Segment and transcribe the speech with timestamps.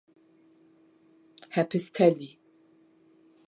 [1.49, 2.39] Herr Pistelli.